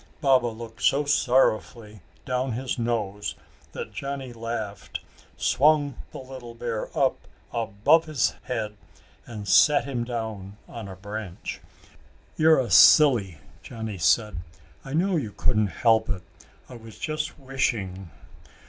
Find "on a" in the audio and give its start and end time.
10.67-10.95